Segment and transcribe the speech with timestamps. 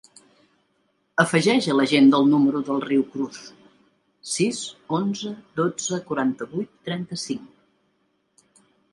[1.23, 3.37] Afegeix a l'agenda el número del Riu Cruz:
[4.35, 4.61] sis,
[4.99, 8.57] onze, dotze, quaranta-vuit, trenta-cinc.